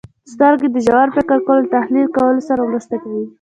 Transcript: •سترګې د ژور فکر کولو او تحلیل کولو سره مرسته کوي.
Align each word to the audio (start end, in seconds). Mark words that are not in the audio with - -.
•سترګې 0.33 0.69
د 0.71 0.77
ژور 0.87 1.07
فکر 1.17 1.37
کولو 1.47 1.61
او 1.67 1.73
تحلیل 1.77 2.07
کولو 2.15 2.41
سره 2.49 2.61
مرسته 2.71 2.95
کوي. 3.03 3.23